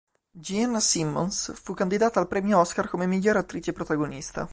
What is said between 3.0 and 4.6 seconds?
miglior attrice protagonista.